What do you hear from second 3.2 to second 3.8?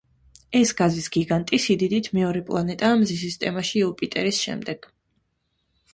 სისტემაში